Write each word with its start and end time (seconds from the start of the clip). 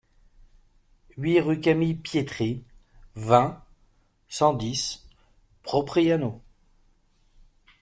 huit 1.15 1.39
rue 1.41 1.59
Camille 1.61 1.93
Pietri, 1.93 2.63
vingt, 3.15 3.63
cent 4.29 4.55
dix, 4.55 5.05
Propriano 5.61 6.41